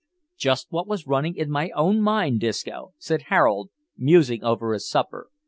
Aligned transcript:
"Just 0.35 0.65
what 0.71 0.87
was 0.87 1.05
running 1.05 1.35
in 1.35 1.51
my 1.51 1.69
own 1.75 2.01
mind, 2.01 2.39
Disco," 2.39 2.95
said 2.97 3.25
Harold, 3.29 3.69
musing 3.95 4.43
over 4.43 4.73
his 4.73 4.89
supper. 4.89 5.29